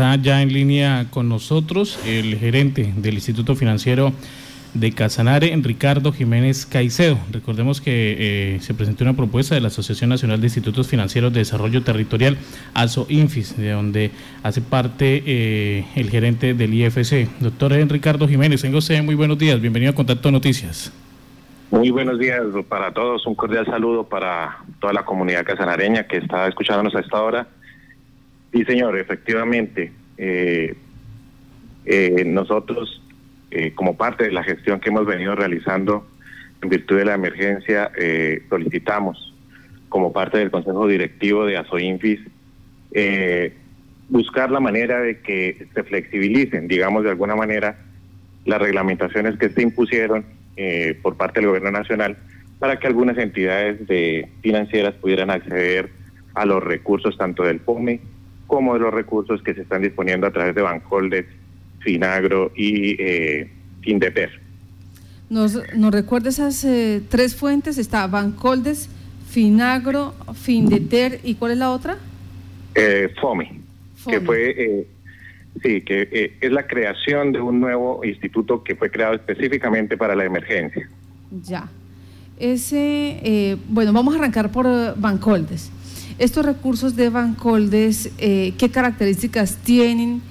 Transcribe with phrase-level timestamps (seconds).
[0.00, 4.14] Está ya en línea con nosotros el gerente del Instituto Financiero
[4.72, 7.18] de Casanare, Ricardo Jiménez Caicedo.
[7.30, 11.40] Recordemos que eh, se presentó una propuesta de la Asociación Nacional de Institutos Financieros de
[11.40, 12.38] Desarrollo Territorial,
[12.72, 14.10] ASO-INFIS, de donde
[14.42, 17.28] hace parte eh, el gerente del IFC.
[17.38, 20.94] Doctor Ricardo Jiménez, tengo usted muy buenos días, bienvenido a Contacto Noticias.
[21.70, 22.40] Muy buenos días
[22.70, 27.22] para todos, un cordial saludo para toda la comunidad casanareña que está escuchándonos a esta
[27.22, 27.46] hora.
[28.52, 30.74] Sí, señor, efectivamente, eh,
[32.26, 33.00] nosotros
[33.50, 36.06] eh, como parte de la gestión que hemos venido realizando
[36.62, 39.34] en virtud de la emergencia, eh, solicitamos
[39.88, 42.20] como parte del Consejo Directivo de ASOINFIS
[42.92, 43.52] eh,
[44.08, 47.76] buscar la manera de que se flexibilicen, digamos de alguna manera,
[48.44, 50.24] las reglamentaciones que se impusieron
[51.02, 52.18] por parte del Gobierno Nacional
[52.58, 55.88] para que algunas entidades de financieras pudieran acceder
[56.34, 58.00] a los recursos tanto del POME
[58.50, 61.24] como de los recursos que se están disponiendo a través de Bancoldes
[61.78, 63.48] Finagro y eh,
[63.80, 64.40] Findeter.
[65.30, 67.78] ¿Nos, ¿Nos recuerda esas eh, tres fuentes?
[67.78, 68.90] Está Bancoldes,
[69.28, 71.96] Finagro, Findeter y ¿cuál es la otra?
[72.74, 73.60] Eh, FOME,
[74.08, 74.86] que fue, eh,
[75.62, 80.24] sí, que es la creación de un nuevo instituto que fue creado específicamente para la
[80.24, 80.88] emergencia.
[81.44, 81.68] Ya.
[82.36, 84.66] Ese, bueno, vamos a arrancar por
[84.98, 85.70] Bancoldes.
[86.20, 90.22] Estos recursos de Bancoldes, ¿qué características tienen?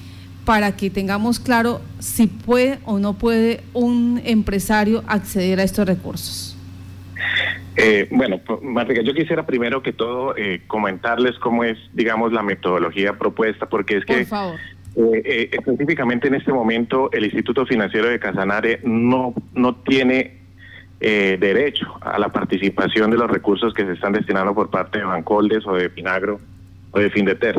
[0.49, 6.57] para que tengamos claro si puede o no puede un empresario acceder a estos recursos?
[7.75, 13.13] Eh, bueno, Martica, yo quisiera primero que todo eh, comentarles cómo es, digamos, la metodología
[13.13, 14.25] propuesta, porque es que
[14.97, 20.38] eh, específicamente en este momento el Instituto Financiero de Casanare no, no tiene
[20.99, 25.65] derecho a la participación de los recursos que se están destinando por parte de Bancoldes
[25.65, 26.39] o de Pinagro
[26.91, 27.57] o de Findeter,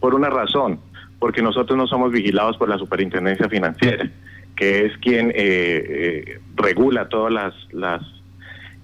[0.00, 0.78] por una razón
[1.24, 4.10] porque nosotros no somos vigilados por la Superintendencia Financiera,
[4.56, 8.02] que es quien eh, eh, regula todas las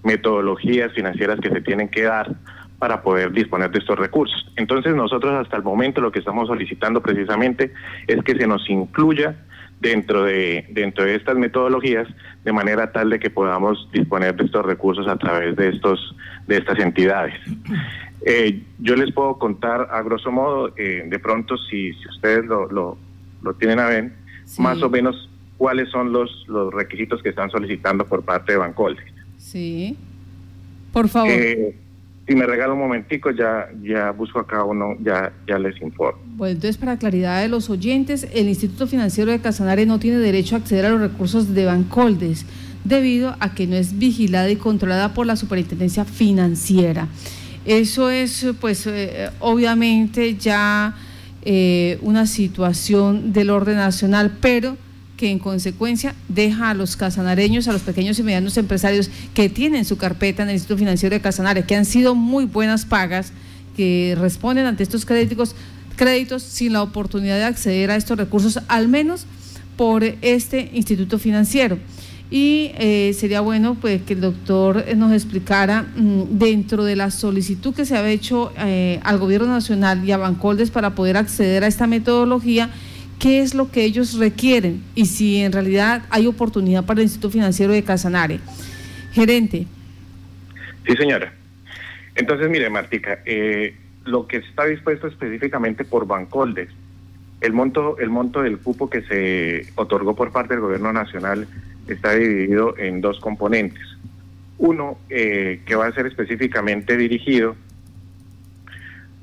[0.02, 2.34] metodologías financieras que se tienen que dar
[2.78, 4.50] para poder disponer de estos recursos.
[4.56, 7.74] Entonces nosotros hasta el momento lo que estamos solicitando precisamente
[8.06, 9.36] es que se nos incluya
[9.80, 12.06] dentro de dentro de estas metodologías
[12.44, 16.14] de manera tal de que podamos disponer de estos recursos a través de estos
[16.46, 17.34] de estas entidades.
[18.22, 22.68] Eh, yo les puedo contar a grosso modo, eh, de pronto, si, si ustedes lo,
[22.70, 24.12] lo, tienen a ver,
[24.58, 29.02] más o menos cuáles son los, los requisitos que están solicitando por parte de Bancolde.
[29.38, 29.96] Sí,
[30.92, 31.30] por favor.
[31.30, 31.74] Eh,
[32.30, 36.22] si me regala un momentico, ya, ya busco acá uno, ya, ya les informo.
[36.36, 40.54] Bueno, entonces, para claridad de los oyentes, el Instituto Financiero de Casanare no tiene derecho
[40.54, 42.46] a acceder a los recursos de Bancoldes
[42.84, 47.08] debido a que no es vigilada y controlada por la Superintendencia Financiera.
[47.64, 50.94] Eso es, pues, eh, obviamente ya
[51.42, 54.76] eh, una situación del orden nacional, pero
[55.20, 59.84] que en consecuencia deja a los casanareños, a los pequeños y medianos empresarios que tienen
[59.84, 63.34] su carpeta en el Instituto Financiero de Casanare, que han sido muy buenas pagas,
[63.76, 65.54] que responden ante estos créditos,
[65.96, 69.26] créditos sin la oportunidad de acceder a estos recursos, al menos
[69.76, 71.78] por este instituto financiero.
[72.30, 77.74] Y eh, sería bueno pues que el doctor nos explicara mm, dentro de la solicitud
[77.74, 81.66] que se ha hecho eh, al gobierno nacional y a Bancoldes para poder acceder a
[81.66, 82.70] esta metodología,
[83.20, 87.30] qué es lo que ellos requieren y si en realidad hay oportunidad para el Instituto
[87.30, 88.40] Financiero de Casanare.
[89.12, 89.66] Gerente.
[90.86, 91.32] Sí, señora.
[92.16, 93.76] Entonces, mire, Martica, eh,
[94.06, 96.70] lo que está dispuesto específicamente por Bancoldes,
[97.40, 101.46] el monto, el monto del cupo que se otorgó por parte del gobierno nacional
[101.88, 103.82] está dividido en dos componentes.
[104.58, 107.54] Uno eh, que va a ser específicamente dirigido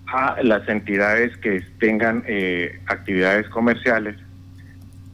[0.07, 4.15] a las entidades que tengan eh, actividades comerciales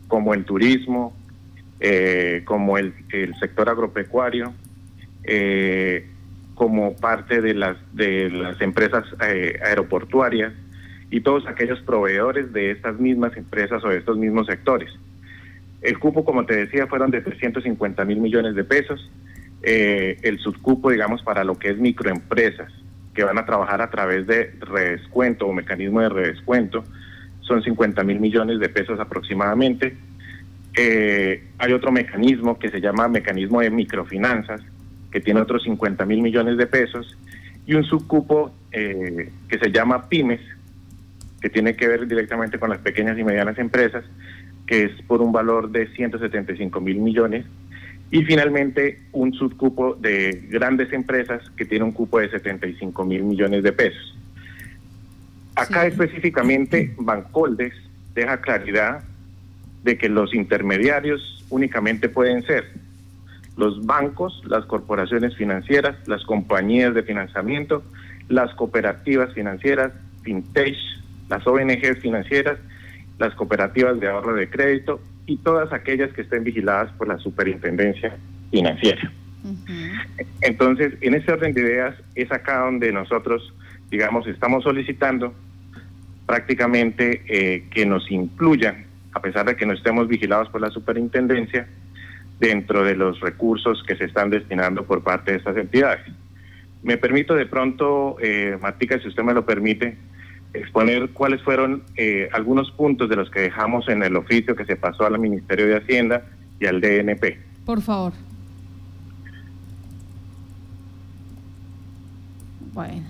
[0.07, 1.15] como el turismo,
[1.79, 2.93] eh, como el,
[3.39, 4.53] sector agropecuario,
[6.55, 10.53] como parte de las, de las empresas aeroportuarias
[11.13, 14.89] y todos aquellos proveedores de estas mismas empresas o de estos mismos sectores.
[15.83, 19.11] El cupo, como te decía, fueron de 350 mil millones de pesos.
[19.61, 22.71] Eh, el subcupo, digamos, para lo que es microempresas,
[23.13, 26.83] que van a trabajar a través de redescuento o mecanismo de redescuento,
[27.41, 29.95] son 50 mil millones de pesos aproximadamente.
[30.75, 34.61] Eh, hay otro mecanismo que se llama mecanismo de microfinanzas,
[35.11, 37.17] que tiene otros 50 mil millones de pesos,
[37.65, 40.41] y un subcupo eh, que se llama pymes,
[41.41, 44.03] que tiene que ver directamente con las pequeñas y medianas empresas,
[44.65, 47.45] que es por un valor de 175 mil millones,
[48.13, 53.63] y finalmente un subcupo de grandes empresas que tiene un cupo de 75 mil millones
[53.63, 54.15] de pesos.
[55.55, 57.73] Acá específicamente Bancoldes
[58.13, 59.03] deja claridad
[59.83, 62.65] de que los intermediarios únicamente pueden ser
[63.57, 67.83] los bancos, las corporaciones financieras, las compañías de financiamiento,
[68.29, 70.77] las cooperativas financieras, fintech,
[71.29, 72.59] las ONGs financieras,
[73.17, 78.17] las cooperativas de ahorro de crédito y todas aquellas que estén vigiladas por la superintendencia
[78.51, 79.11] financiera.
[80.41, 83.53] Entonces, en ese orden de ideas es acá donde nosotros,
[83.89, 85.33] digamos, estamos solicitando
[86.25, 91.67] prácticamente eh, que nos incluyan, a pesar de que no estemos vigilados por la superintendencia,
[92.39, 96.01] dentro de los recursos que se están destinando por parte de estas entidades.
[96.81, 99.95] Me permito de pronto, eh, Matica, si usted me lo permite,
[100.53, 104.75] exponer cuáles fueron eh, algunos puntos de los que dejamos en el oficio que se
[104.75, 106.25] pasó al Ministerio de Hacienda
[106.59, 107.37] y al DNP.
[107.65, 108.13] Por favor.
[112.73, 113.03] Bueno,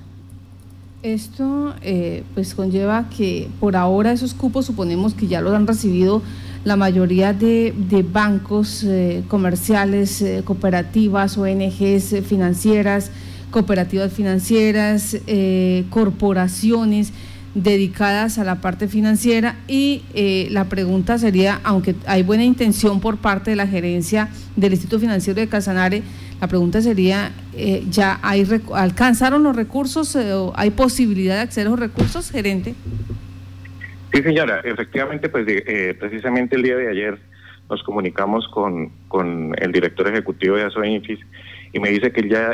[1.04, 6.22] esto eh, pues conlleva que por ahora esos cupos suponemos que ya los han recibido
[6.66, 7.74] la mayoría de,
[8.12, 13.12] bancos eh, comerciales, eh, cooperativas, ONGs financieras,
[13.52, 15.18] cooperativas financieras,
[15.90, 17.14] corporaciones
[17.56, 20.04] dedicadas a la parte financiera y
[20.50, 25.40] la pregunta sería, aunque hay buena intención por parte de la gerencia del Instituto Financiero
[25.40, 26.04] de Casanare,
[26.44, 31.68] la pregunta sería, eh, ¿ya hay alcanzaron los recursos eh, o hay posibilidad de acceder
[31.68, 32.76] a los recursos, gerente?
[34.12, 37.18] Sí, señora, efectivamente, pues eh, precisamente el día de ayer
[37.70, 41.20] nos comunicamos con, con el director ejecutivo de ASOINFIS
[41.72, 42.52] y me dice que ya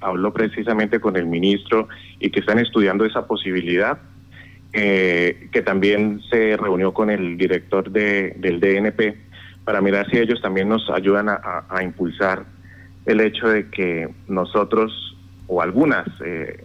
[0.00, 1.88] habló precisamente con el ministro
[2.20, 3.98] y que están estudiando esa posibilidad,
[4.76, 9.16] que también se reunió con el director de, del DNP
[9.64, 12.44] para mirar si ellos también nos ayudan a impulsar
[13.06, 16.64] el hecho de que nosotros o algunas eh,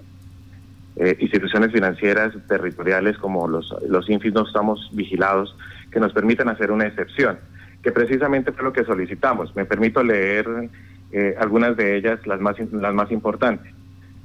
[0.95, 5.55] eh, instituciones financieras territoriales como los, los INFIS no estamos vigilados,
[5.91, 7.39] que nos permitan hacer una excepción,
[7.83, 9.55] que precisamente fue lo que solicitamos.
[9.55, 10.69] Me permito leer
[11.11, 13.71] eh, algunas de ellas, las más, las más importantes.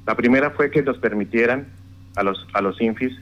[0.05, 1.67] La primera fue que nos permitieran
[2.15, 3.13] a los, a los INFIS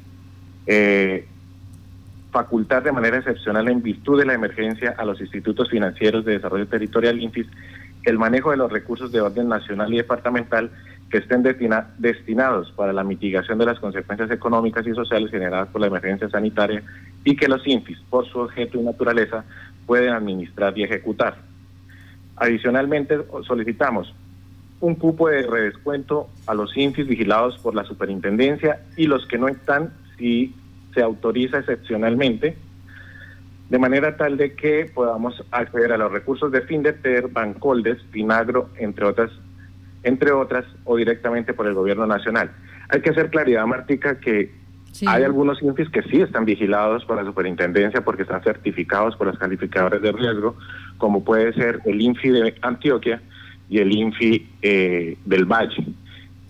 [2.32, 6.68] facultar de manera excepcional en virtud de la emergencia a los institutos financieros de desarrollo
[6.68, 7.48] territorial INFIS
[8.06, 10.72] el manejo de los recursos de orden nacional y departamental
[11.10, 11.44] que estén
[11.98, 16.84] destinados para la mitigación de las consecuencias económicas y sociales generadas por la emergencia sanitaria
[17.24, 19.44] y que los INFIS, por su objeto y naturaleza,
[19.86, 21.38] pueden administrar y ejecutar.
[22.36, 24.14] Adicionalmente, solicitamos
[24.82, 29.48] un cupo de redescuento a los INFIS vigilados por la superintendencia y los que no
[29.48, 30.54] están, si
[30.94, 32.58] se autoriza excepcionalmente,
[33.70, 39.06] de manera tal de que podamos acceder a los recursos de Findeter, Bancoldes, Finagro, entre
[39.06, 39.32] otras,
[40.04, 42.52] entre otras, o directamente por el gobierno nacional.
[42.90, 44.52] Hay que hacer claridad, Martica, que
[45.08, 49.38] hay algunos INFIs que sí están vigilados por la superintendencia porque están certificados por los
[49.38, 50.56] calificadores de riesgo,
[50.98, 53.22] como puede ser el INFI de Antioquia
[53.68, 55.84] y el INFI eh, del Valle.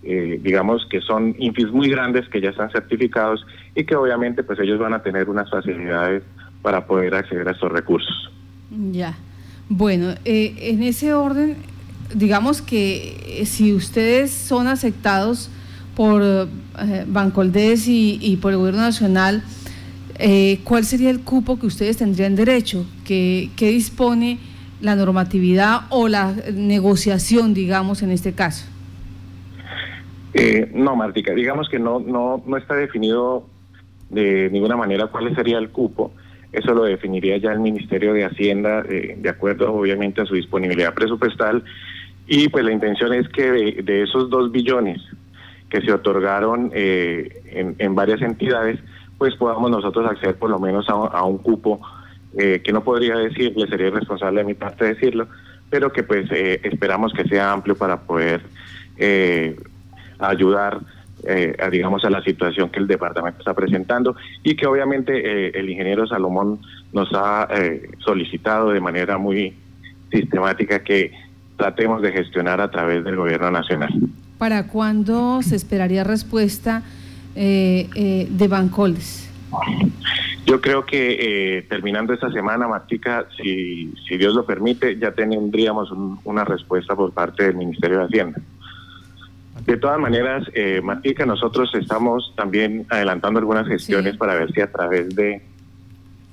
[0.08, 3.44] Eh, digamos que son INFIs muy grandes que ya están certificados
[3.74, 6.22] y que obviamente pues ellos van a tener unas facilidades
[6.62, 8.30] para poder acceder a estos recursos.
[8.92, 9.16] Ya.
[9.68, 11.56] Bueno, eh, en ese orden,
[12.14, 15.50] digamos que eh, si ustedes son aceptados
[15.96, 19.42] por eh, Bancoldes y, por el Gobierno Nacional,
[20.64, 22.86] ¿cuál sería el cupo que ustedes tendrían derecho?
[23.04, 24.38] ¿Qué, ¿Qué, dispone
[24.80, 28.66] la normatividad o la negociación, digamos, en este caso?
[30.74, 33.46] No, Martica, digamos que no, no, no está definido
[34.10, 36.12] de ninguna manera cuál sería el cupo.
[36.52, 40.94] Eso lo definiría ya el Ministerio de Hacienda, eh, de acuerdo obviamente a su disponibilidad
[40.94, 41.64] presupuestal.
[42.26, 43.50] Y pues la intención es que
[43.82, 45.00] de, esos dos billones
[45.68, 48.80] que se otorgaron eh, en, varias entidades,
[49.18, 51.80] pues podamos nosotros acceder por lo menos a, un cupo
[52.38, 55.28] eh, que no podría decirle, sería irresponsable de mi parte decirlo,
[55.70, 58.42] pero que pues esperamos que sea amplio para poder
[60.18, 60.80] ayudar
[61.24, 65.70] eh, digamos, a la situación que el departamento está presentando y que obviamente eh, el
[65.70, 66.60] ingeniero Salomón
[66.92, 69.54] nos ha eh, solicitado de manera muy
[70.12, 71.12] sistemática que
[71.56, 73.90] tratemos de gestionar a través del gobierno nacional.
[74.38, 76.82] ¿Para cuándo se esperaría respuesta
[77.34, 79.30] de Bancoles?
[80.46, 85.90] Yo creo que terminando esta semana, Martica, si, si Dios lo permite, ya tendríamos
[86.24, 88.40] una respuesta por parte del Ministerio de Hacienda.
[89.66, 94.70] De todas maneras, eh, Matica, nosotros estamos también adelantando algunas gestiones para ver si a
[94.70, 95.42] través de,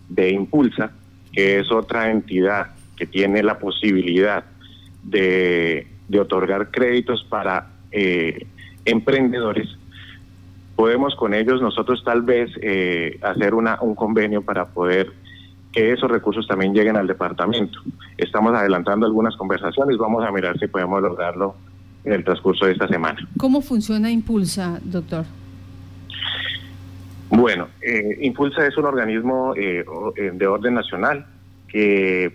[0.07, 0.91] de Impulsa,
[1.31, 4.45] que es otra entidad que tiene la posibilidad
[5.03, 5.87] de,
[6.19, 8.45] otorgar créditos para eh,
[8.85, 9.67] emprendedores,
[10.75, 15.11] podemos con ellos nosotros tal vez eh, hacer una, un convenio para poder
[15.71, 17.79] que esos recursos también lleguen al departamento.
[18.15, 21.55] Estamos adelantando algunas conversaciones, vamos a mirar si podemos lograrlo
[22.05, 23.27] en el transcurso de esta semana.
[23.37, 25.25] ¿Cómo funciona Impulsa, doctor?
[27.29, 29.83] Bueno, eh, Impulsa es un organismo eh,
[30.17, 31.25] eh, de orden nacional
[31.67, 32.31] que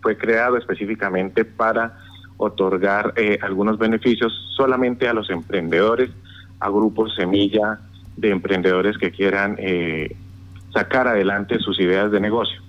[0.00, 1.98] fue creado específicamente para
[2.36, 6.10] otorgar algunos beneficios solamente a los emprendedores,
[6.60, 7.80] a grupos semilla
[8.16, 9.56] de emprendedores que quieran
[10.72, 12.60] sacar adelante sus ideas de negocio.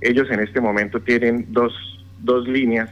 [0.00, 1.72] Ellos en este momento tienen dos,
[2.20, 2.90] dos líneas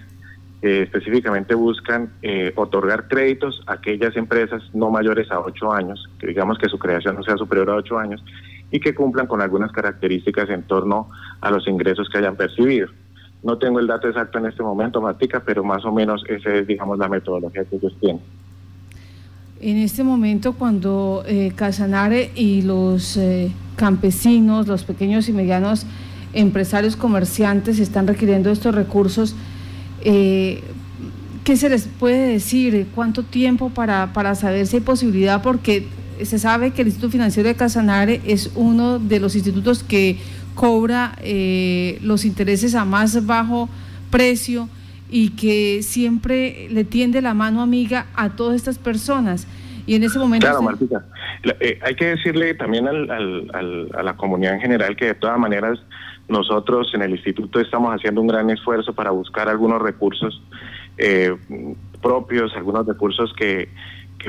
[0.63, 6.57] específicamente buscan eh, otorgar créditos a aquellas empresas no mayores a ocho años, que digamos
[6.59, 8.23] que su creación no sea superior a ocho años,
[8.71, 12.89] y que cumplan con algunas características en torno a los ingresos que hayan percibido.
[13.43, 16.67] No tengo el dato exacto en este momento, Matica, pero más o menos esa es,
[16.67, 18.23] digamos, la metodología que ellos tienen.
[19.61, 25.87] En este momento, cuando eh, Casanare y los eh, campesinos, los pequeños y medianos
[26.33, 29.37] empresarios comerciantes están requiriendo estos recursos,
[30.05, 30.63] eh,
[31.45, 32.87] ¿Qué se les puede decir?
[32.95, 35.43] ¿Cuánto tiempo para, para saber si hay posibilidad?
[35.43, 35.87] Porque
[36.23, 40.19] se sabe que el Instituto Financiero de Casanare es uno de los institutos que
[40.55, 43.69] cobra eh, los intereses a más bajo
[44.11, 44.69] precio
[45.11, 49.49] y que siempre le tiende la mano amiga a todas estas personas.
[49.85, 50.47] Y en ese momento...
[50.47, 51.05] Claro, Martita.
[51.59, 55.39] Eh, hay que decirle también al, al, a la comunidad en general que de todas
[55.41, 55.81] maneras
[56.33, 60.43] nosotros en el instituto estamos haciendo un gran esfuerzo para buscar algunos recursos
[60.99, 61.37] eh,
[62.01, 63.69] propios, algunos recursos que,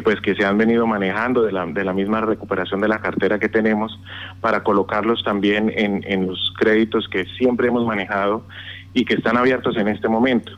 [0.03, 3.39] pues que se han venido manejando de la, de la misma recuperación de la cartera
[3.39, 3.99] que tenemos
[4.41, 8.45] para colocarlos también en, en los créditos que siempre hemos manejado
[8.93, 10.51] y que están abiertos en este momento.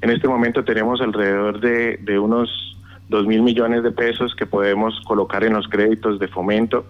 [0.00, 2.76] En este momento tenemos alrededor de, de unos
[3.08, 6.86] dos mil millones de pesos que podemos colocar en los créditos de fomento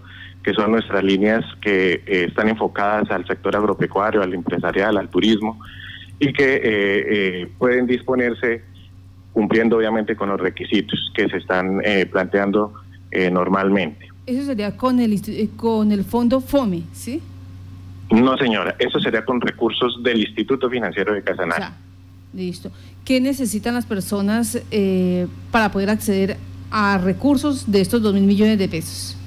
[0.47, 5.59] que son nuestras líneas que eh, están enfocadas al sector agropecuario, al empresarial, al turismo,
[6.21, 8.63] y que eh, eh, pueden disponerse
[9.33, 12.73] cumpliendo obviamente con los requisitos que se están planteando
[13.29, 14.07] normalmente.
[14.25, 15.19] Eso sería con el,
[15.57, 17.21] con el fondo FOME, ¿sí?
[18.09, 21.65] No, señora, eso sería con recursos del Instituto Financiero de Casanare.
[22.33, 22.71] listo.
[23.03, 24.63] ¿Qué necesitan las personas
[25.51, 26.37] para poder acceder
[26.71, 29.17] a recursos de estos dos mil millones de pesos?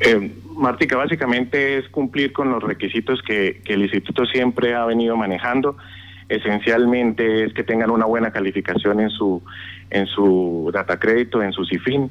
[0.00, 5.76] Eh, Martica, básicamente es cumplir con los requisitos que, el instituto siempre ha venido manejando.
[6.28, 9.42] Esencialmente es que tengan una buena calificación en su
[9.90, 12.10] en su data crédito, en su CIFIN,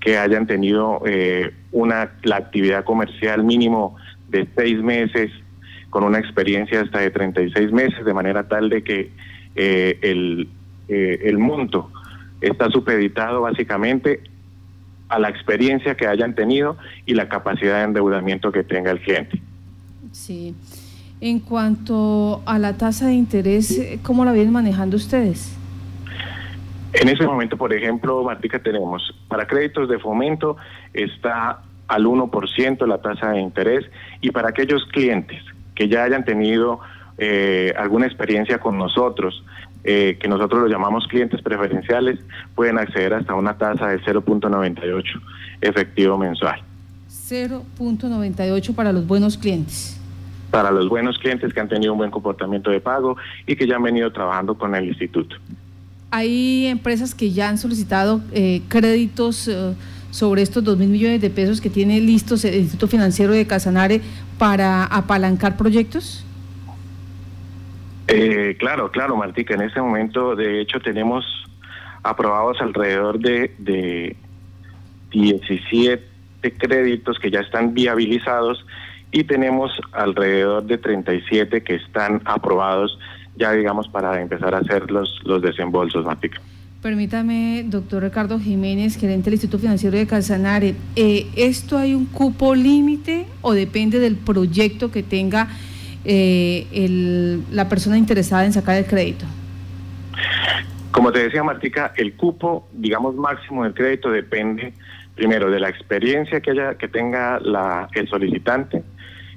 [0.00, 3.96] que hayan tenido eh, una la actividad comercial mínimo
[4.28, 5.30] de seis meses
[5.90, 9.10] con una experiencia hasta de 36 meses, de manera tal de que
[9.54, 10.48] eh, el,
[10.88, 11.90] eh, el monto
[12.40, 14.22] está supeditado básicamente
[15.08, 19.40] a la experiencia que hayan tenido y la capacidad de endeudamiento que tenga el cliente.
[20.12, 20.54] Sí.
[21.20, 25.56] En cuanto a la tasa de interés, ¿cómo la vienen manejando ustedes?
[26.92, 30.56] En ese momento, por ejemplo, Martica, tenemos para créditos de fomento
[30.94, 33.84] está al 1% la tasa de interés
[34.20, 35.42] y para aquellos clientes
[35.74, 36.80] que ya hayan tenido
[37.18, 39.44] eh, alguna experiencia con nosotros,
[39.84, 42.18] eh, que nosotros lo llamamos clientes preferenciales,
[42.54, 45.04] pueden acceder hasta una tasa de 0.98
[45.60, 46.60] efectivo mensual.
[47.28, 49.98] 0.98 para los buenos clientes.
[50.50, 53.16] Para los buenos clientes que han tenido un buen comportamiento de pago
[53.46, 55.36] y que ya han venido trabajando con el instituto.
[56.10, 59.74] Hay empresas que ya han solicitado eh, créditos eh,
[60.10, 64.00] sobre estos 2 mil millones de pesos que tiene listos el Instituto Financiero de Casanare
[64.38, 66.24] para apalancar proyectos.
[68.08, 69.54] Eh, claro, claro, Martica.
[69.54, 71.24] En este momento, de hecho, tenemos
[72.02, 74.16] aprobados alrededor de, de
[75.10, 76.02] 17
[76.58, 78.64] créditos que ya están viabilizados
[79.10, 82.98] y tenemos alrededor de 37 que están aprobados
[83.36, 86.40] ya, digamos, para empezar a hacer los, los desembolsos, Martica.
[86.82, 92.54] Permítame, doctor Ricardo Jiménez, gerente del Instituto Financiero de Casanare, eh, ¿esto hay un cupo
[92.54, 95.48] límite o depende del proyecto que tenga
[96.04, 99.26] eh, el, la persona interesada en sacar el crédito?
[100.90, 104.72] Como te decía Martica, el cupo, digamos, máximo del crédito depende
[105.14, 108.82] primero de la experiencia que haya que tenga la, el solicitante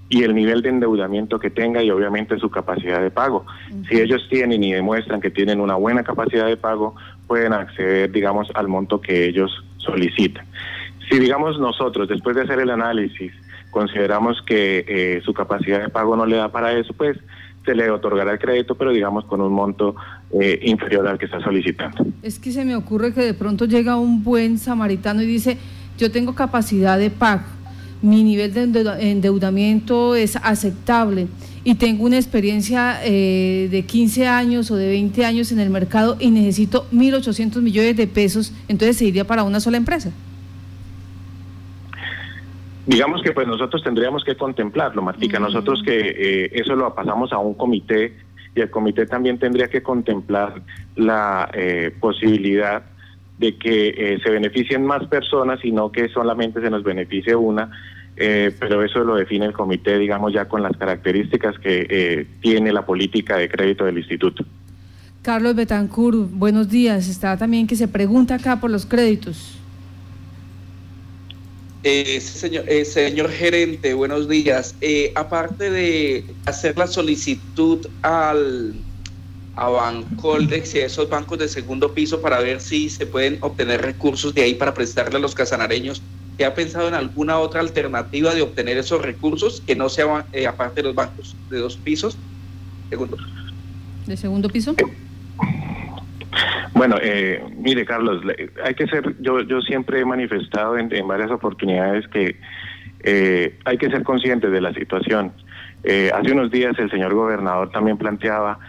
[0.09, 3.45] y el nivel de endeudamiento que tenga y obviamente su capacidad de pago.
[3.89, 6.95] Si ellos tienen y demuestran que tienen una buena capacidad de pago,
[7.27, 10.45] pueden acceder, digamos, al monto que ellos solicitan.
[11.09, 13.33] Si digamos nosotros, después de hacer el análisis,
[13.71, 17.17] consideramos que eh, su capacidad de pago no le da para eso, pues
[17.65, 19.95] se le otorgará el crédito, pero digamos con un monto
[20.39, 22.05] eh, inferior al que está solicitando.
[22.21, 25.57] Es que se me ocurre que de pronto llega un buen samaritano y dice,
[25.97, 27.43] yo tengo capacidad de pago,
[28.01, 28.63] mi nivel de
[29.11, 31.27] endeudamiento es aceptable
[31.63, 36.17] y tengo una experiencia eh, de 15 años o de 20 años en el mercado
[36.19, 40.11] y necesito 1.800 millones de pesos, entonces se iría para una sola empresa.
[42.85, 45.39] Digamos que pues nosotros tendríamos que contemplarlo, Martica.
[45.39, 45.43] Mm.
[45.43, 48.15] Nosotros que eh, eso lo pasamos a un comité
[48.55, 50.61] y el comité también tendría que contemplar
[50.95, 52.83] la eh, posibilidad
[53.37, 57.71] de que se beneficien más personas y no que solamente se nos beneficie una
[58.17, 62.71] eh, pero eso lo define el comité, digamos, ya con las características que eh, tiene
[62.71, 64.43] la política de crédito del instituto.
[65.21, 67.07] Carlos Betancourt, buenos días.
[67.07, 69.60] Está también que se pregunta acá por los créditos.
[71.83, 74.75] Eh, señor, eh, señor gerente, buenos días.
[75.15, 78.73] aparte de hacer la solicitud al
[79.55, 83.81] a Bancoldex y a esos bancos de segundo piso para ver si se pueden obtener
[83.81, 86.01] recursos de ahí para prestarle a los casanareños,
[86.45, 90.81] ha pensado en alguna otra alternativa de obtener esos recursos que no sea eh, aparte
[90.81, 92.17] de los bancos de dos pisos?
[92.89, 93.17] Segundo.
[94.07, 94.75] ¿De segundo piso?
[96.73, 98.23] Bueno, eh, mire Carlos,
[98.63, 102.37] hay que ser, yo, yo siempre he manifestado en, varias oportunidades que
[103.03, 105.33] eh, hay que ser conscientes de la situación.
[106.13, 108.59] hace unos días el señor gobernador también planteaba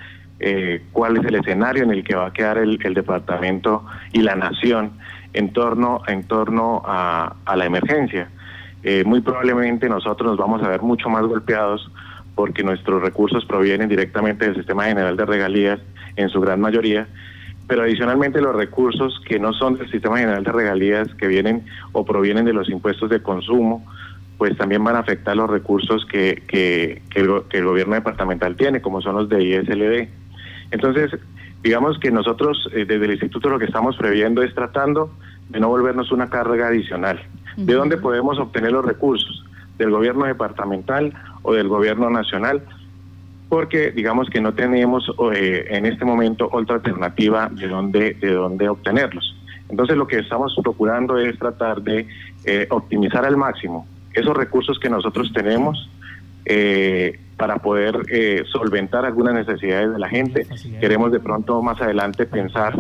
[0.91, 4.35] cuál es el escenario en el que va a quedar el, el departamento y la
[4.35, 4.93] nación
[5.35, 8.29] en torno, en torno a, la emergencia.
[8.83, 11.91] Eh, muy probablemente nosotros nos vamos a ver mucho más golpeados
[12.35, 15.81] porque nuestros recursos provienen directamente del Sistema General de Regalías
[16.17, 17.07] en su gran mayoría,
[17.73, 22.05] pero adicionalmente los recursos que no son del Sistema General de Regalías, que vienen o
[22.05, 23.83] provienen de los impuestos de consumo,
[24.37, 28.57] pues también van a afectar los recursos que, que, que, el, que el gobierno departamental
[28.57, 30.07] tiene, como son los de ISLD.
[30.71, 31.19] Entonces,
[31.63, 35.11] digamos que nosotros eh, desde el instituto lo que estamos previendo es tratando
[35.49, 37.23] de no volvernos una carga adicional.
[37.57, 39.47] ¿De dónde podemos obtener los recursos?
[39.79, 42.65] ¿Del gobierno departamental o del gobierno nacional?
[43.53, 48.67] Porque digamos que no tenemos eh, en este momento otra alternativa de dónde, de dónde
[48.67, 49.37] obtenerlos.
[49.69, 52.09] Entonces lo que estamos procurando es tratar de
[52.47, 55.91] eh, optimizar al máximo esos recursos que nosotros tenemos
[56.47, 60.47] eh, para poder eh, solventar algunas necesidades de la gente.
[60.81, 62.75] Queremos de pronto más adelante pensar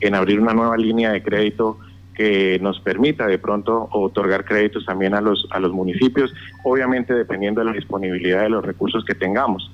[0.00, 1.78] en abrir una nueva línea de crédito
[2.16, 7.60] que nos permita de pronto otorgar créditos también a los a los municipios, obviamente dependiendo
[7.60, 9.70] de la disponibilidad de los recursos que tengamos.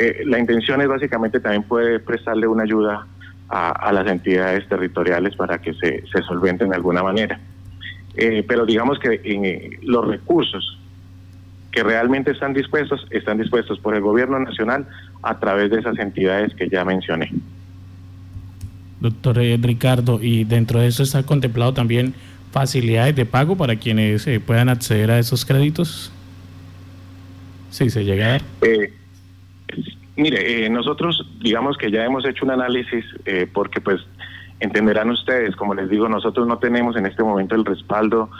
[0.00, 3.06] Eh, la intención es básicamente también poder prestarle una ayuda
[3.50, 7.38] a, las entidades territoriales para que se, se solventen de alguna manera.
[8.16, 10.78] Eh, pero digamos que en, los recursos
[11.70, 14.86] que realmente están dispuestos, están dispuestos por el gobierno nacional
[15.22, 17.30] a través de esas entidades que ya mencioné.
[19.00, 22.14] Doctor eh, Ricardo, y dentro de eso está contemplado también
[22.52, 26.10] facilidades de pago para quienes eh, puedan acceder a esos créditos.
[27.70, 28.42] Sí, se llega a dar.
[28.62, 28.92] Eh,
[30.16, 33.04] mire, nosotros digamos que ya hemos hecho un análisis
[33.52, 34.00] porque pues
[34.60, 38.30] entenderán ustedes, como les digo, nosotros no tenemos en este momento el respaldo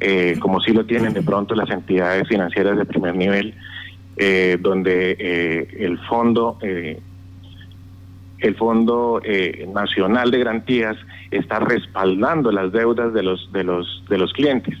[0.00, 3.54] eh, como sí lo tienen de pronto las entidades financieras de primer nivel,
[4.16, 9.22] eh, donde eh, el fondo el fondo
[9.72, 10.96] nacional de garantías
[11.30, 14.76] está respaldando las deudas de los de los de los clientes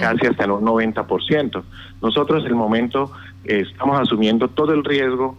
[0.00, 1.62] casi hasta un 90%.
[2.02, 3.12] Nosotros en el momento
[3.44, 5.38] estamos asumiendo todo el riesgo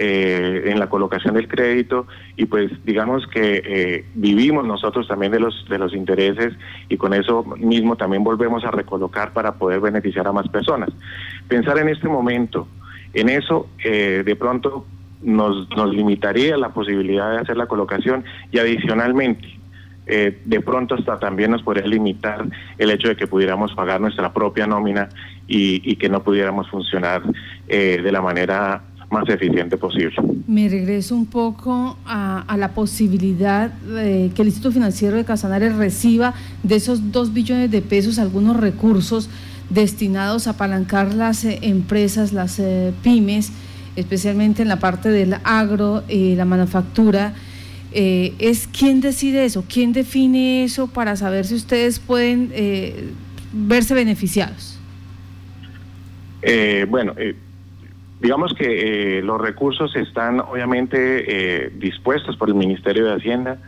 [0.00, 2.06] eh, en la colocación del crédito
[2.36, 6.54] y pues digamos que eh, vivimos nosotros también de los de los intereses
[6.88, 10.90] y con eso mismo también volvemos a recolocar para poder beneficiar a más personas.
[11.48, 12.68] Pensar en este momento
[13.12, 14.86] en eso eh, de pronto
[15.20, 19.58] nos, nos limitaría la posibilidad de hacer la colocación y adicionalmente
[20.06, 22.46] de pronto hasta también nos podría limitar
[22.78, 25.10] el hecho de que pudiéramos pagar nuestra propia nómina
[25.46, 27.22] y, y que no pudiéramos funcionar
[27.66, 30.14] de la manera más eficiente posible.
[30.46, 36.34] Me regreso un poco a, la posibilidad de que el Instituto Financiero de Casanare reciba
[36.62, 39.30] de esos dos billones de pesos algunos recursos
[39.70, 43.52] destinados a apalancar las eh, empresas, las eh, pymes,
[43.96, 47.34] especialmente en la parte del agro y la manufactura.
[47.92, 49.64] Eh, ¿Es quién decide eso?
[49.66, 52.52] ¿Quién define eso para saber si ustedes pueden
[53.52, 54.74] verse beneficiados?
[56.88, 57.14] bueno,
[58.20, 63.58] Digamos que eh, los recursos están obviamente eh, dispuestos por el Ministerio de Hacienda.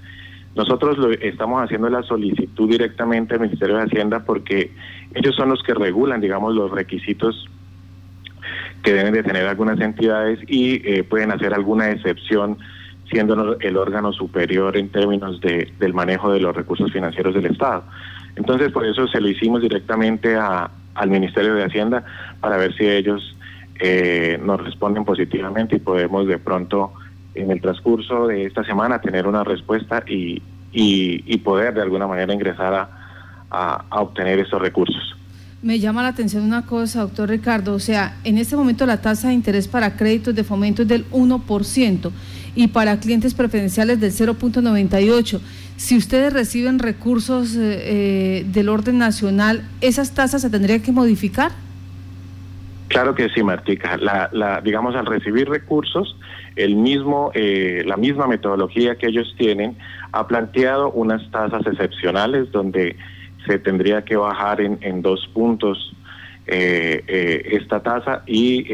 [0.57, 4.73] Nosotros lo, estamos haciendo la solicitud directamente al Ministerio de Hacienda porque
[5.15, 7.49] ellos son los que regulan, digamos, los requisitos
[8.83, 12.59] que deben de tener algunas entidades y eh, pueden hacer alguna excepción
[13.09, 17.85] siendo el órgano superior en términos de, del manejo de los recursos financieros del Estado.
[18.37, 22.05] Entonces, por eso se lo hicimos directamente a, al Ministerio de Hacienda
[22.41, 23.37] para ver si ellos
[23.81, 26.93] eh, nos responden positivamente y podemos de pronto
[27.35, 32.33] en el transcurso de esta semana tener una respuesta y, y, poder de alguna manera
[32.35, 35.17] ingresar a, a, obtener esos recursos.
[35.63, 39.29] Me llama la atención una cosa, doctor Ricardo, o sea, en este momento la tasa
[39.29, 42.11] de interés para créditos de fomento es del 1%
[42.55, 45.41] y para clientes preferenciales del 0.98.
[45.77, 51.53] Si ustedes reciben recursos eh, eh, del orden nacional, ¿esas tasas se tendrían que modificar?
[52.91, 53.97] Claro que sí, Martica.
[53.97, 56.17] La, digamos, al recibir recursos,
[56.57, 59.77] el mismo, eh, la misma metodología que ellos tienen
[60.13, 62.97] ha planteado unas tasas excepcionales donde
[63.47, 65.95] se tendría que bajar en, en dos puntos
[66.47, 68.67] esta tasa y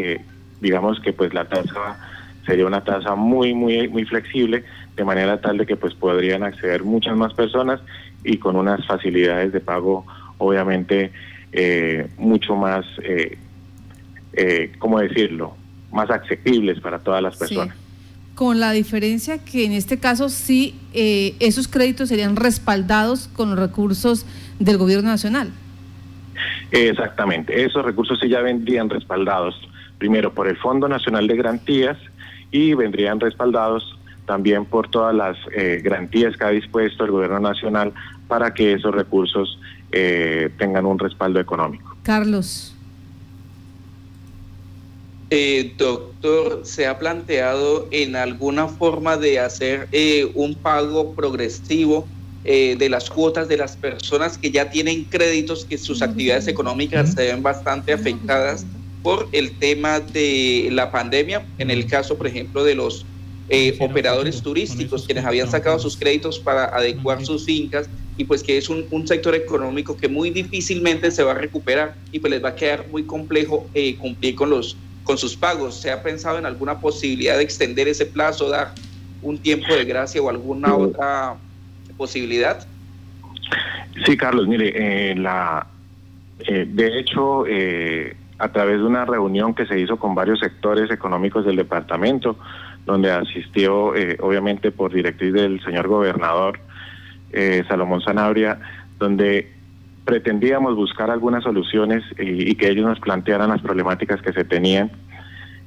[0.63, 1.99] digamos que pues la tasa
[2.47, 6.85] sería una tasa muy, muy, muy flexible, de manera tal de que pues podrían acceder
[6.85, 7.81] muchas más personas
[8.25, 10.07] y con unas facilidades de pago
[10.39, 11.13] obviamente
[11.53, 13.39] eh, mucho más, eh,
[14.37, 15.57] eh, ¿cómo decirlo?,
[15.93, 17.77] más accesibles para todas las personas.
[18.35, 23.59] Con la diferencia que en este caso sí eh, esos créditos serían respaldados con los
[23.59, 24.27] recursos
[24.59, 25.51] del gobierno nacional.
[26.71, 29.55] Exactamente, esos recursos sí ya vendrían respaldados
[29.99, 31.97] primero por el Fondo Nacional de Garantías
[32.51, 37.95] y vendrían respaldados también por todas las eh, garantías que ha dispuesto el gobierno nacional
[38.29, 39.59] para que esos recursos
[39.93, 41.97] eh, tengan un respaldo económico.
[42.03, 42.76] Carlos.
[45.29, 49.89] Eh, doctor, ¿se ha planteado en alguna forma de hacer
[50.35, 52.07] un pago progresivo
[52.45, 57.27] de las cuotas de las personas que ya tienen créditos, que sus actividades económicas se
[57.33, 58.65] ven bastante afectadas
[59.03, 63.05] por el tema de la pandemia, en el caso, por ejemplo, de los
[63.49, 68.59] eh, operadores turísticos, quienes habían sacado sus créditos para adecuar sus fincas y pues que
[68.59, 72.49] es un, sector económico que muy difícilmente se va a recuperar y pues les va
[72.49, 75.81] a quedar muy complejo eh, cumplir con, los, con sus pagos.
[75.81, 78.75] ¿Se ha pensado en alguna posibilidad de extender ese plazo, dar
[79.23, 81.37] un tiempo de gracia o alguna otra
[81.97, 82.67] posibilidad?
[84.05, 85.67] Sí, Carlos, mire, eh, la,
[86.39, 87.47] de hecho,
[88.39, 92.37] a través de una reunión que se hizo con varios sectores económicos del departamento,
[92.85, 96.61] donde asistió eh, obviamente por directriz del señor gobernador
[97.33, 98.61] eh, Salomón Sanabria,
[98.99, 99.53] donde
[100.07, 104.91] pretendíamos buscar algunas soluciones y, que ellos nos plantearan las problemáticas que se tenían.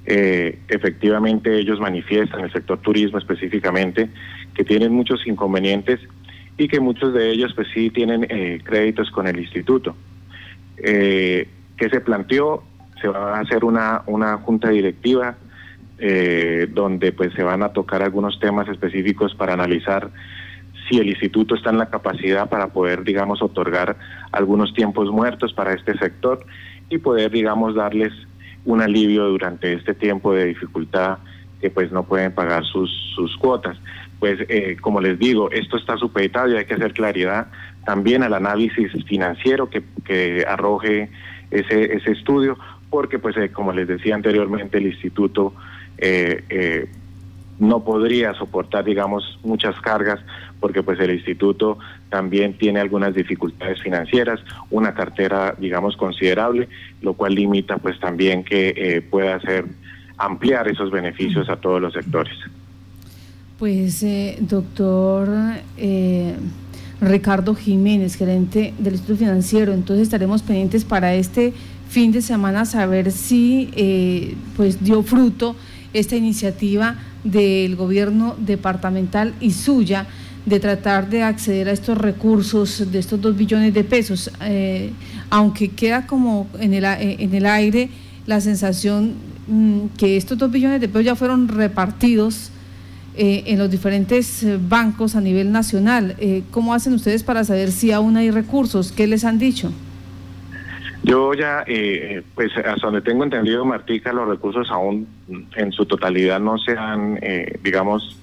[0.08, 4.10] Eh, efectivamente ellos manifiestan, el sector turismo específicamente,
[4.56, 6.00] que tienen muchos inconvenientes
[6.58, 8.26] y que muchos de ellos pues sí tienen
[8.64, 9.96] créditos con el instituto.
[10.76, 11.48] ¿Qué
[11.78, 12.64] se planteó?
[13.02, 15.38] Se va a hacer una, una junta directiva
[16.02, 20.10] eh, donde pues se van a tocar algunos temas específicos para analizar
[20.90, 23.96] si el instituto está en la capacidad para poder, digamos, otorgar
[24.32, 26.46] algunos tiempos muertos para este sector
[26.90, 28.12] y poder, digamos, darles
[28.66, 31.20] un alivio durante este tiempo de dificultad
[31.62, 33.78] que pues no pueden pagar sus, sus cuotas.
[34.20, 37.48] Pues eh, como les digo, esto está supeditado y hay que hacer claridad
[37.86, 41.10] también al análisis financiero que, que arroje
[41.52, 42.58] ese, ese estudio,
[42.90, 45.54] porque pues eh, como les decía anteriormente, el instituto
[45.98, 46.88] eh, eh,
[47.60, 50.20] no podría soportar, digamos, muchas cargas,
[50.60, 51.78] porque pues el instituto
[52.10, 54.40] también tiene algunas dificultades financieras,
[54.72, 56.70] una cartera, digamos, considerable,
[57.02, 59.66] lo cual limita pues también que pueda hacer
[60.18, 62.34] ampliar esos beneficios a todos los sectores.
[63.58, 64.06] Pues,
[64.40, 65.28] doctor
[67.02, 69.74] Ricardo Jiménez, gerente del Instituto Financiero.
[69.74, 71.54] Entonces estaremos pendientes para este
[71.88, 75.56] fin de semana saber si eh, pues dio fruto
[75.94, 80.08] esta iniciativa del gobierno departamental y suya
[80.46, 84.92] de tratar de acceder a estos recursos de estos dos billones de pesos, eh,
[85.30, 87.90] aunque queda como en el, en el aire
[88.26, 89.14] la sensación
[89.48, 92.52] mm, que estos dos billones de pesos ya fueron repartidos
[93.22, 96.16] eh, en los diferentes eh, bancos a nivel nacional.
[96.20, 98.94] Eh, ¿Cómo hacen ustedes para saber si aún hay recursos?
[98.94, 99.74] ¿Qué les han dicho?
[101.04, 101.64] Yo ya,
[102.36, 105.08] pues hasta donde tengo entendido, Martica, los recursos aún
[105.56, 107.20] en su totalidad no se han,
[107.64, 108.18] digamos,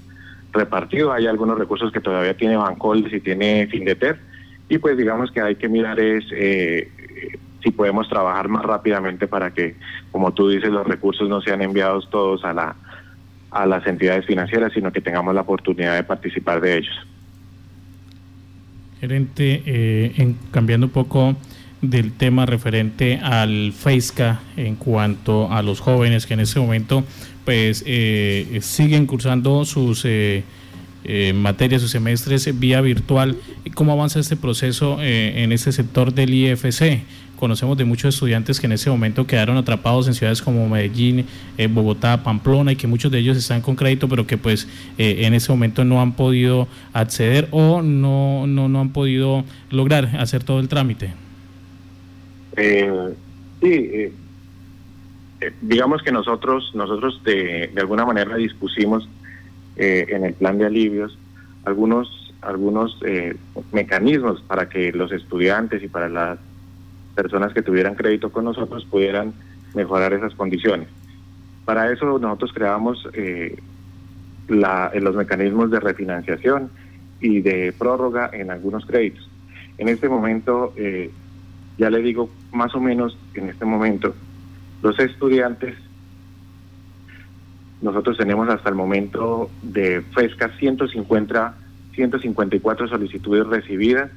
[0.52, 1.12] repartido.
[1.12, 4.18] Hay algunos recursos que todavía tiene Bancoldes y tiene Findeter.
[4.68, 6.24] Y pues digamos que hay que mirar es
[7.62, 9.74] si podemos trabajar más rápidamente para que,
[10.12, 12.76] como tú dices, los recursos no sean enviados todos a la
[13.50, 16.94] a las entidades financieras, sino que tengamos la oportunidad de participar de ellos.
[19.00, 21.36] Gerente, eh, en, cambiando un poco
[21.90, 27.04] del tema referente al FEISCA en cuanto a los jóvenes que en este momento
[27.44, 30.42] pues eh, siguen cursando sus eh,
[31.34, 33.36] materias o semestres vía virtual.
[33.74, 37.04] ¿Cómo avanza este proceso en este sector del IFC?
[37.36, 41.26] Conocemos de muchos estudiantes que en ese momento quedaron atrapados en ciudades como Medellín,
[41.58, 45.18] eh, Bogotá, Pamplona y que muchos de ellos están con crédito, pero que pues eh,
[45.20, 50.44] en ese momento no han podido acceder o no, no, no han podido lograr hacer
[50.44, 51.25] todo el trámite.
[52.56, 53.14] Eh,
[53.60, 54.12] sí,
[55.60, 59.08] digamos que nosotros, nosotros de, de alguna manera dispusimos
[59.76, 61.18] en el plan de alivios
[61.64, 62.98] algunos, algunos
[63.72, 66.38] mecanismos para que los estudiantes y para las
[67.14, 69.34] personas que tuvieran crédito con nosotros pudieran
[69.74, 70.88] mejorar esas condiciones.
[71.64, 73.56] Para eso nosotros creamos eh,
[74.48, 76.70] los mecanismos de refinanciación
[77.20, 79.28] y de prórroga en algunos créditos.
[79.78, 81.10] En este momento, eh,
[81.78, 84.14] ya le digo más o menos, en este momento,
[84.82, 85.74] los estudiantes,
[87.82, 91.54] nosotros tenemos hasta el momento de FESCA 150,
[91.94, 94.10] 154 solicitudes recibidas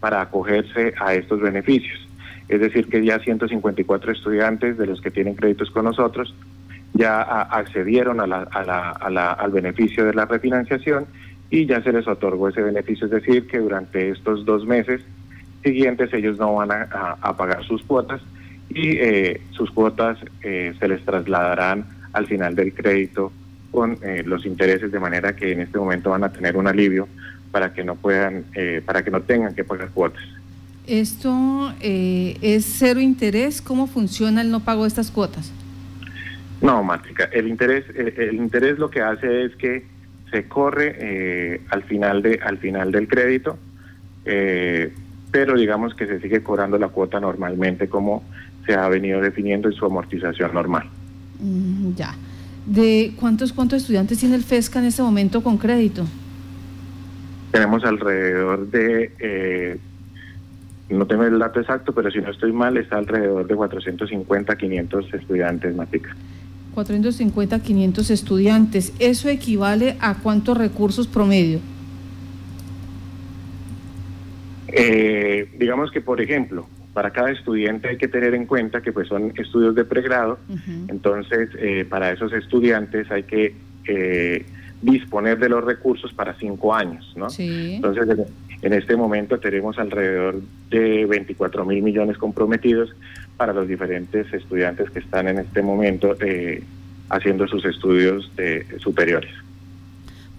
[0.00, 2.08] para acogerse a estos beneficios.
[2.48, 6.34] Es decir, que ya 154 estudiantes de los que tienen créditos con nosotros
[6.94, 11.06] ya accedieron al beneficio de la refinanciación
[11.50, 15.02] y ya se les otorgó ese beneficio, es decir, que durante estos dos meses
[15.62, 18.20] siguientes ellos no van a, pagar sus cuotas
[18.68, 23.32] y eh, sus cuotas eh, se les trasladarán al final del crédito
[23.70, 27.08] con eh, los intereses de manera que en este momento van a tener un alivio
[27.50, 28.44] para que no puedan,
[28.86, 30.22] para que no tengan que pagar cuotas.
[30.86, 33.62] ¿Esto eh, es cero interés?
[33.62, 35.52] ¿Cómo funciona el no pago de estas cuotas?
[36.60, 39.84] No, Mática, el interés, el, interés lo que hace es que
[40.30, 43.58] se corre eh, al final de al final del crédito,
[44.24, 44.92] eh,
[45.32, 48.22] pero digamos que se sigue cobrando la cuota normalmente como
[48.64, 50.84] se ha venido definiendo en su amortización normal.
[51.40, 52.14] Mm, ya.
[52.66, 56.04] ¿De cuántos cuántos estudiantes tiene el FESCA en este momento con crédito?
[57.50, 59.80] Tenemos alrededor de
[60.92, 65.14] no tengo el dato exacto, pero si no estoy mal, está alrededor de 450, 500
[65.14, 66.14] estudiantes, Matica.
[66.74, 68.92] 450, 500 estudiantes.
[68.98, 71.60] ¿Eso equivale a cuántos recursos promedio?
[74.68, 75.21] Eh,
[75.62, 79.32] digamos que, por ejemplo, para cada estudiante hay que tener en cuenta que pues son
[79.36, 80.38] estudios de pregrado,
[80.88, 83.54] entonces eh, para esos estudiantes hay que
[83.86, 84.44] eh,
[84.82, 87.30] disponer de los recursos para cinco años, ¿no?
[87.30, 87.74] Sí.
[87.76, 88.26] Entonces,
[88.60, 92.94] en este momento tenemos alrededor de 24 mil millones comprometidos
[93.36, 96.62] para los diferentes estudiantes que están en este momento eh,
[97.08, 98.30] haciendo sus estudios
[98.78, 99.30] superiores.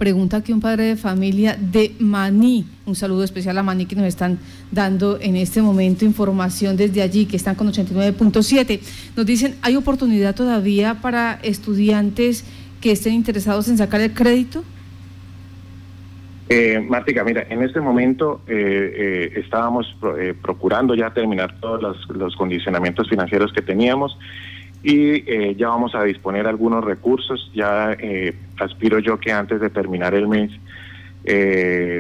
[0.04, 2.66] Pregunta aquí un padre de familia de Maní.
[2.86, 4.38] Un saludo especial a Maní que nos están
[4.70, 8.82] dando en este momento información desde allí, que están con 89.7.
[9.16, 12.44] Nos dicen, ¿hay oportunidad todavía para estudiantes
[12.82, 14.66] que estén interesados en sacar el crédito?
[16.50, 19.88] Eh, Martica, mira, en este momento eh, eh, estábamos
[20.20, 24.18] eh, procurando ya terminar todos los, condicionamientos financieros que teníamos
[24.84, 27.50] y ya vamos a disponer algunos recursos.
[27.54, 27.98] Ya
[28.60, 30.52] aspiro yo que antes de terminar el mes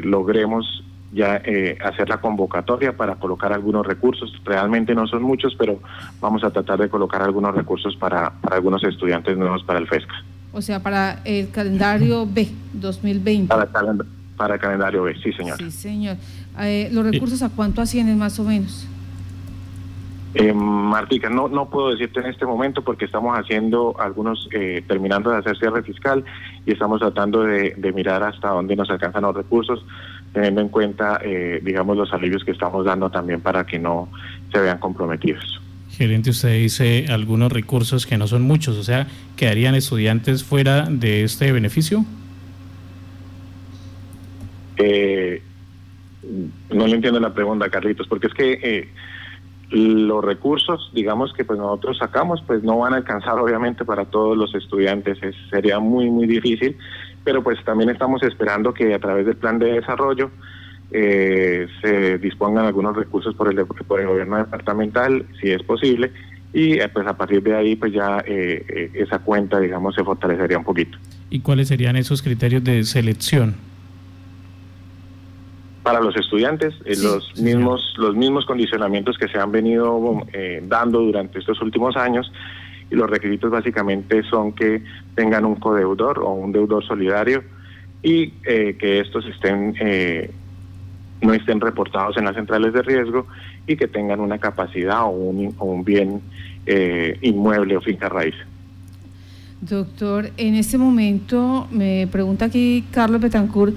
[0.03, 1.41] logremos ya
[1.85, 4.33] hacer la convocatoria para colocar algunos recursos.
[4.43, 5.79] Realmente no son muchos, pero
[6.19, 10.23] vamos a tratar de colocar algunos recursos para, algunos estudiantes nuevos para el FESCA.
[10.51, 13.47] O sea, para el calendario B 2020.
[13.47, 13.67] Para
[14.37, 15.57] para el calendario B, sí, señor.
[15.57, 16.17] Sí, señor.
[16.59, 18.87] Eh, ¿Los recursos a cuánto ascienden más o menos?
[20.35, 25.29] Eh, Martica, no, no puedo decirte en este momento porque estamos haciendo algunos, eh, terminando
[25.29, 26.23] de hacer cierre fiscal
[26.65, 29.85] y estamos tratando de, mirar hasta dónde nos alcanzan los recursos,
[30.33, 34.09] teniendo en cuenta, eh, digamos, los alivios que estamos dando también para que no
[34.51, 35.61] se vean comprometidos.
[35.91, 41.23] Gerente, usted dice algunos recursos que no son muchos, o sea, ¿quedarían estudiantes fuera de
[41.23, 42.03] este beneficio?
[44.77, 45.43] Eh,
[46.71, 48.89] no le entiendo la pregunta, Carlitos, porque es que eh,
[49.73, 54.37] los recursos, digamos que pues nosotros sacamos, pues no van a alcanzar obviamente para todos
[54.37, 55.17] los estudiantes,
[55.49, 56.77] sería muy, muy difícil,
[57.23, 60.29] pero pues también estamos esperando que a través del plan de desarrollo
[60.91, 66.11] eh, se dispongan algunos recursos por el, por el gobierno departamental, si es posible,
[66.53, 70.65] y eh, pues a partir de ahí pues ya esa cuenta, digamos, se fortalecería un
[70.65, 70.99] poquito.
[71.31, 73.55] ¿Y cuáles serían esos criterios de selección?
[75.83, 81.01] Para los estudiantes, eh, los mismos los mismos condicionamientos que se han venido eh, dando
[81.01, 82.31] durante estos últimos años
[82.89, 84.81] y los requisitos básicamente son que
[85.13, 87.43] tengan un codeudor o un deudor solidario
[88.01, 89.75] y eh, que estos estén
[91.21, 93.27] no estén reportados en las centrales de riesgo
[93.67, 96.21] y que tengan una capacidad o un, o un bien
[97.21, 98.35] inmueble o finca raíz.
[99.61, 103.73] Doctor, en este momento me pregunta aquí Carlos Betancourt,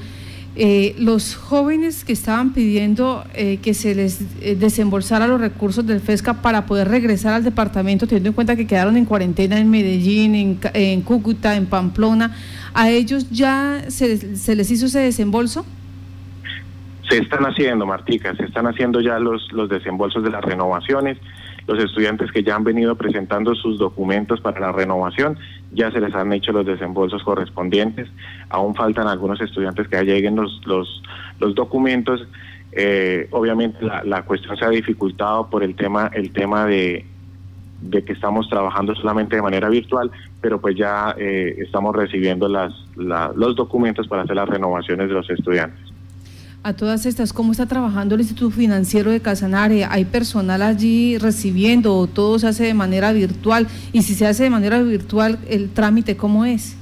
[0.59, 6.01] eh, los jóvenes que estaban pidiendo eh, que se les eh, desembolsara los recursos del
[6.01, 10.35] FESCA para poder regresar al departamento, teniendo en cuenta que quedaron en cuarentena en Medellín,
[10.35, 12.35] en, en Cúcuta, en Pamplona,
[12.73, 15.66] ¿a ellos ya se, se, les hizo ese desembolso?
[17.11, 21.19] Se están haciendo, Martica, se están haciendo ya los, los desembolsos de las renovaciones
[21.67, 25.39] los estudiantes que ya han venido presentando sus documentos para la renovación,
[25.73, 28.09] ya se les han hecho los desembolsos correspondientes.
[28.49, 32.27] Aún faltan algunos estudiantes que ya lleguen los, los, documentos.
[32.73, 37.05] Eh, obviamente la, la, cuestión se ha dificultado por el tema, el tema de,
[37.81, 42.73] de que estamos trabajando solamente de manera virtual, pero pues ya eh, estamos recibiendo las,
[42.97, 45.86] los documentos para hacer las renovaciones de los estudiantes
[46.67, 49.85] a todas estas, ¿cómo está trabajando el Instituto Financiero de Casanare?
[49.85, 53.69] ¿Hay personal allí recibiendo o todo se hace de manera virtual?
[53.93, 56.77] Y si se hace de manera virtual, ¿el trámite cómo es?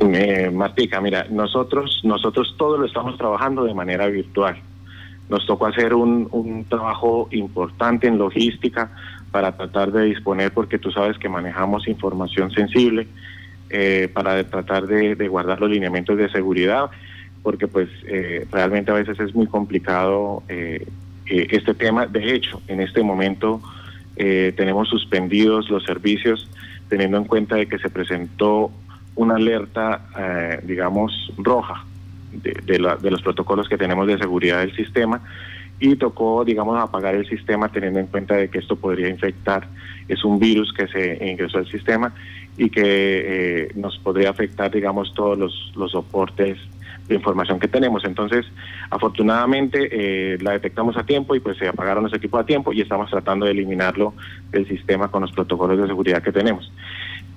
[0.00, 4.56] Eh, Martica, mira, nosotros, nosotros todo lo estamos trabajando de manera virtual.
[5.28, 8.90] Nos tocó hacer un, trabajo importante en logística
[9.30, 13.06] para tratar de disponer, porque tú sabes que manejamos información sensible,
[13.70, 16.90] eh, para tratar de, de guardar los lineamientos de seguridad
[17.42, 20.86] porque pues eh, realmente a veces es muy complicado eh,
[21.26, 22.06] eh, este tema.
[22.06, 23.60] De hecho, en este momento
[24.16, 26.48] tenemos suspendidos los servicios
[26.88, 28.70] teniendo en cuenta de que se presentó
[29.14, 31.84] una alerta, digamos, roja
[32.32, 35.20] de, los protocolos que tenemos de seguridad del sistema
[35.78, 39.68] y tocó, digamos, apagar el sistema teniendo en cuenta de que esto podría infectar,
[40.08, 42.14] es un virus que se ingresó al sistema
[42.56, 45.38] y que nos podría afectar, digamos, todos
[45.76, 46.56] los soportes
[47.08, 48.04] de información que tenemos.
[48.04, 48.46] Entonces,
[48.90, 52.80] afortunadamente eh, la detectamos a tiempo y pues se apagaron los equipos a tiempo y
[52.80, 54.14] estamos tratando de eliminarlo
[54.50, 56.70] del sistema con los protocolos de seguridad que tenemos.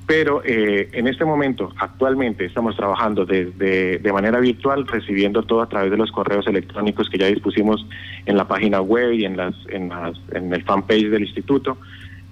[0.09, 5.69] Pero eh, en este momento, actualmente, estamos trabajando desde de manera virtual, recibiendo todo a
[5.69, 7.85] través de los correos electrónicos que ya dispusimos
[8.25, 11.77] en la página web y en, las, en, las, en el fanpage del instituto.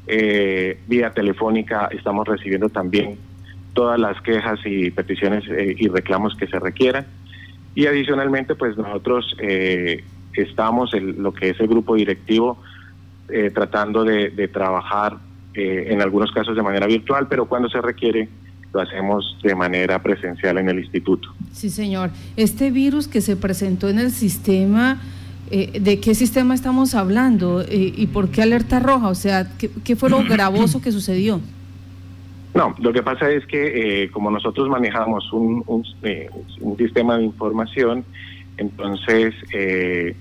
[0.08, 3.20] Eh, vía telefónica estamos recibiendo también
[3.74, 7.06] todas las quejas y peticiones y reclamos que se requieran.
[7.78, 12.58] Y adicionalmente, pues nosotros eh, estamos, en lo que es el grupo directivo,
[13.30, 15.20] eh, tratando de, trabajar
[15.54, 18.30] eh, en algunos casos de manera virtual, pero cuando se requiere
[18.74, 21.30] lo hacemos de manera presencial en el instituto.
[21.52, 22.10] Sí, señor.
[22.36, 25.00] Este virus que se presentó en el sistema,
[25.52, 27.64] ¿de qué sistema estamos hablando?
[27.70, 29.08] ¿Y por qué alerta roja?
[29.08, 31.42] O sea, ¿qué, qué fue lo gravoso que sucedió?
[32.58, 35.64] No, lo que pasa es que eh, como nosotros manejamos un,
[36.02, 36.28] eh,
[36.60, 38.04] un, sistema de información,
[38.58, 40.16] entonces eh,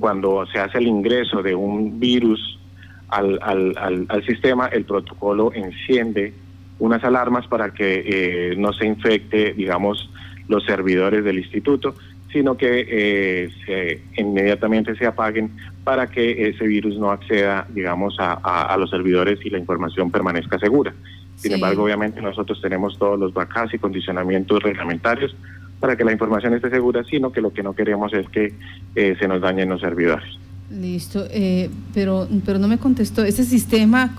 [0.00, 2.58] cuando se hace el ingreso de un virus
[3.06, 6.34] al, al, al, sistema, el protocolo enciende
[6.80, 10.10] unas alarmas para que no se infecte, digamos,
[10.48, 11.94] los servidores del instituto
[12.32, 15.50] sino que eh, se, inmediatamente se apaguen
[15.84, 20.94] para que ese virus no acceda, digamos, a, los servidores y la información permanezca segura.
[21.36, 25.34] Sin embargo, obviamente nosotros tenemos todos los backups y condicionamientos reglamentarios
[25.80, 28.52] para que la información esté segura, sino que lo que no queremos es que
[28.94, 30.38] eh, se nos dañen los servidores.
[30.70, 33.24] Listo, eh, pero, pero no me contestó.
[33.24, 34.14] ¿Ese sistema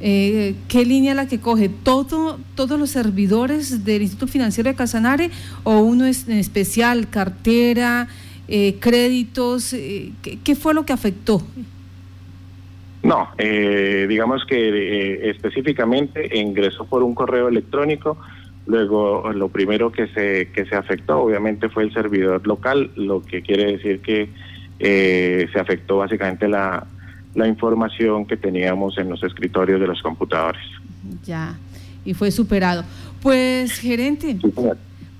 [0.00, 1.68] eh, ¿Qué línea la que coge?
[1.68, 5.30] ¿Todo, ¿Todos los servidores del Instituto Financiero de Casanare
[5.64, 8.08] o uno es en especial, cartera,
[8.46, 9.72] eh, créditos?
[9.72, 11.42] Eh, ¿qué, fue lo que afectó?
[13.02, 18.18] No, eh, digamos que específicamente ingresó por un correo electrónico.
[18.66, 23.42] Luego, lo primero que se, que se afectó, obviamente, fue el servidor local, lo que
[23.42, 24.28] quiere decir que
[24.78, 26.86] se afectó básicamente la,
[27.34, 30.62] la información que teníamos en los escritorios de los computadores.
[31.24, 31.56] Ya,
[32.04, 32.84] y fue superado.
[33.20, 34.38] Pues, gerente.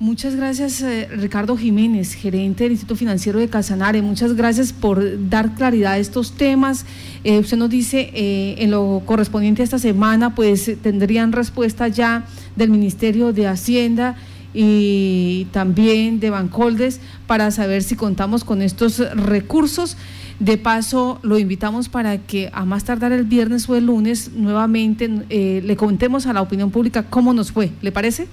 [0.01, 4.01] Muchas gracias, eh, Ricardo Jiménez, gerente del Instituto Financiero de Casanare.
[4.01, 6.87] Muchas gracias por dar claridad a estos temas.
[7.25, 12.25] Eh, usted nos dice eh, en lo correspondiente a esta semana, pues tendrían respuesta ya
[12.55, 14.14] del Ministerio de Hacienda
[14.54, 19.96] y también de Bancoldes para saber si contamos con estos recursos.
[20.40, 25.11] De paso, lo invitamos para que a más tardar el viernes o el lunes nuevamente
[25.30, 27.70] eh, le contemos a la opinión pública cómo nos fue.
[27.82, 28.28] ¿Le parece?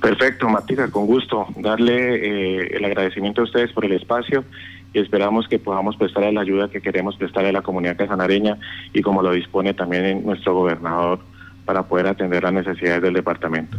[0.00, 1.46] Perfecto, Matica, con gusto.
[1.56, 4.44] Darle eh, el agradecimiento a ustedes por el espacio
[4.92, 8.58] y esperamos que podamos prestarle la ayuda que queremos prestarle a la comunidad casanareña
[8.92, 11.18] y como lo dispone también nuestro gobernador
[11.64, 13.76] para poder atender las necesidades del departamento.